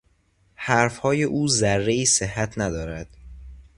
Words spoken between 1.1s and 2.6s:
او ذرهای صحت